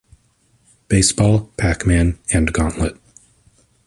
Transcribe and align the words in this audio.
Baseball", 0.87 1.51
"Pac-Man" 1.57 2.17
and 2.33 2.51
"Gauntlet". 2.51 2.97